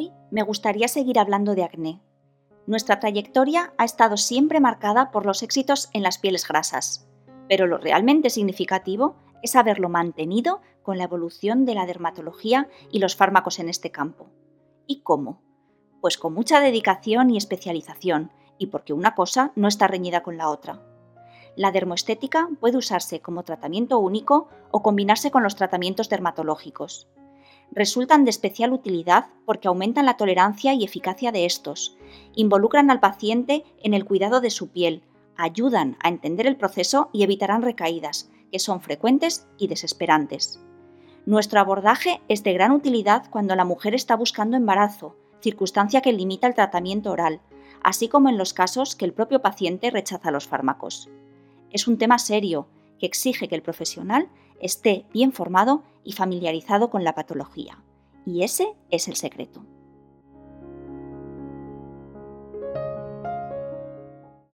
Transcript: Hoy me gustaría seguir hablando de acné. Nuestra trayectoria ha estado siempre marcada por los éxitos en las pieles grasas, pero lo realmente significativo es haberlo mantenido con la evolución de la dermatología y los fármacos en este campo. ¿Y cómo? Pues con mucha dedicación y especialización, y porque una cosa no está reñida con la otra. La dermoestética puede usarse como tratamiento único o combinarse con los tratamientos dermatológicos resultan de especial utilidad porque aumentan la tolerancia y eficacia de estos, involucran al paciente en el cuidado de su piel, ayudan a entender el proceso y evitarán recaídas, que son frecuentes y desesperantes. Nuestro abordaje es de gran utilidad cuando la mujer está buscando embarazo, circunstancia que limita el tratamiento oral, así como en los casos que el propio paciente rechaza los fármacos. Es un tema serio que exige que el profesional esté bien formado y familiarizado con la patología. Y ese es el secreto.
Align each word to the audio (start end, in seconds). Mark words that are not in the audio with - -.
Hoy 0.00 0.12
me 0.30 0.42
gustaría 0.42 0.88
seguir 0.88 1.18
hablando 1.18 1.54
de 1.54 1.62
acné. 1.62 2.00
Nuestra 2.66 3.00
trayectoria 3.00 3.74
ha 3.76 3.84
estado 3.84 4.16
siempre 4.16 4.58
marcada 4.58 5.10
por 5.10 5.26
los 5.26 5.42
éxitos 5.42 5.90
en 5.92 6.02
las 6.02 6.16
pieles 6.16 6.48
grasas, 6.48 7.06
pero 7.50 7.66
lo 7.66 7.76
realmente 7.76 8.30
significativo 8.30 9.16
es 9.42 9.56
haberlo 9.56 9.90
mantenido 9.90 10.62
con 10.82 10.96
la 10.96 11.04
evolución 11.04 11.66
de 11.66 11.74
la 11.74 11.84
dermatología 11.84 12.66
y 12.90 12.98
los 12.98 13.14
fármacos 13.14 13.58
en 13.58 13.68
este 13.68 13.90
campo. 13.90 14.30
¿Y 14.86 15.02
cómo? 15.02 15.42
Pues 16.00 16.16
con 16.16 16.32
mucha 16.32 16.60
dedicación 16.60 17.28
y 17.28 17.36
especialización, 17.36 18.32
y 18.56 18.68
porque 18.68 18.94
una 18.94 19.14
cosa 19.14 19.52
no 19.54 19.68
está 19.68 19.86
reñida 19.86 20.22
con 20.22 20.38
la 20.38 20.48
otra. 20.48 20.80
La 21.56 21.72
dermoestética 21.72 22.48
puede 22.58 22.78
usarse 22.78 23.20
como 23.20 23.42
tratamiento 23.42 23.98
único 23.98 24.48
o 24.70 24.82
combinarse 24.82 25.30
con 25.30 25.42
los 25.42 25.56
tratamientos 25.56 26.08
dermatológicos 26.08 27.10
resultan 27.72 28.24
de 28.24 28.30
especial 28.30 28.72
utilidad 28.72 29.26
porque 29.44 29.68
aumentan 29.68 30.06
la 30.06 30.16
tolerancia 30.16 30.74
y 30.74 30.84
eficacia 30.84 31.32
de 31.32 31.46
estos, 31.46 31.96
involucran 32.34 32.90
al 32.90 33.00
paciente 33.00 33.64
en 33.82 33.94
el 33.94 34.04
cuidado 34.04 34.40
de 34.40 34.50
su 34.50 34.68
piel, 34.68 35.02
ayudan 35.36 35.96
a 36.02 36.08
entender 36.08 36.46
el 36.46 36.56
proceso 36.56 37.08
y 37.12 37.22
evitarán 37.22 37.62
recaídas, 37.62 38.30
que 38.50 38.58
son 38.58 38.80
frecuentes 38.80 39.46
y 39.58 39.68
desesperantes. 39.68 40.60
Nuestro 41.26 41.60
abordaje 41.60 42.20
es 42.28 42.42
de 42.42 42.52
gran 42.52 42.72
utilidad 42.72 43.30
cuando 43.30 43.54
la 43.54 43.64
mujer 43.64 43.94
está 43.94 44.16
buscando 44.16 44.56
embarazo, 44.56 45.16
circunstancia 45.40 46.00
que 46.00 46.12
limita 46.12 46.46
el 46.46 46.54
tratamiento 46.54 47.10
oral, 47.10 47.40
así 47.82 48.08
como 48.08 48.28
en 48.28 48.38
los 48.38 48.52
casos 48.52 48.96
que 48.96 49.04
el 49.04 49.12
propio 49.12 49.40
paciente 49.40 49.90
rechaza 49.90 50.30
los 50.30 50.48
fármacos. 50.48 51.08
Es 51.70 51.86
un 51.86 51.98
tema 51.98 52.18
serio 52.18 52.66
que 53.00 53.06
exige 53.06 53.48
que 53.48 53.56
el 53.56 53.62
profesional 53.62 54.28
esté 54.60 55.06
bien 55.12 55.32
formado 55.32 55.82
y 56.04 56.12
familiarizado 56.12 56.90
con 56.90 57.02
la 57.02 57.14
patología. 57.14 57.82
Y 58.24 58.44
ese 58.44 58.74
es 58.90 59.08
el 59.08 59.16
secreto. 59.16 59.64